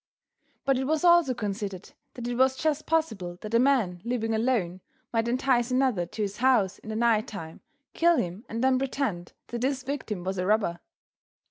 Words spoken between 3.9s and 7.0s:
living alone might entice another to his house in the